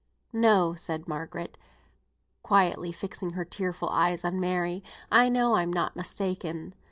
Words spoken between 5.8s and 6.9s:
mistaken.